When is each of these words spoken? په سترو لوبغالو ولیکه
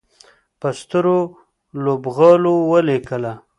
په 0.59 0.69
سترو 0.79 1.19
لوبغالو 1.83 2.53
ولیکه 2.71 3.17